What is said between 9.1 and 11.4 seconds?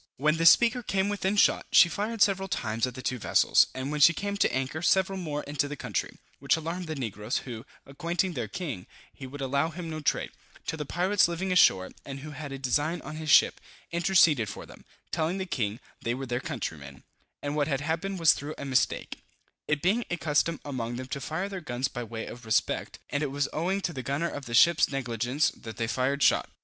he would allow him no trade, till the pirates